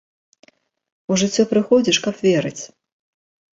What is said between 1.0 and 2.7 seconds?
У жыццё прыходзіш, каб верыць.